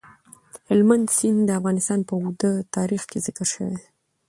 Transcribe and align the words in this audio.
هلمند 0.69 1.05
سیند 1.17 1.39
د 1.45 1.49
افغانستان 1.59 1.99
په 2.07 2.13
اوږده 2.17 2.51
تاریخ 2.75 3.01
کې 3.11 3.19
ذکر 3.25 3.45
شوی 3.53 3.75
دی. 3.79 3.85